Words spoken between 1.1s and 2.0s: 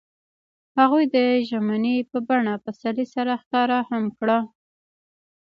د ژمنې